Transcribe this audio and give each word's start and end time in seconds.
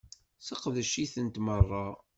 Sseqdec-itent 0.43 1.37
merra! 1.45 1.85